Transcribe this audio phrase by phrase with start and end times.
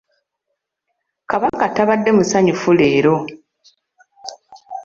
[1.29, 3.15] Kabaka tabadde musanyufu leero.